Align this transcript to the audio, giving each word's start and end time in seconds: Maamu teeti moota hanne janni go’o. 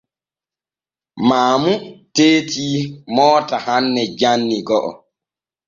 Maamu 1.27 1.71
teeti 2.15 2.67
moota 3.15 3.55
hanne 3.65 4.01
janni 4.19 4.57
go’o. 4.67 4.91